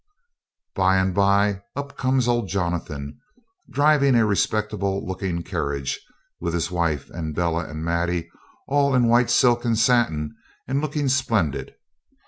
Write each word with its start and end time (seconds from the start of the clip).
By 0.73 0.97
and 0.97 1.13
by 1.13 1.61
up 1.75 1.95
comes 1.95 2.27
old 2.27 2.49
Jonathan, 2.49 3.19
driving 3.69 4.15
a 4.15 4.25
respectable 4.25 5.05
looking 5.05 5.43
carriage, 5.43 5.99
with 6.39 6.55
his 6.55 6.71
wife 6.71 7.07
and 7.11 7.35
Bella 7.35 7.69
and 7.69 7.85
Maddie 7.85 8.27
all 8.67 8.95
in 8.95 9.07
white 9.09 9.29
silk 9.29 9.63
and 9.63 9.77
satin, 9.77 10.35
and 10.67 10.81
looking 10.81 11.07
splendid. 11.07 11.75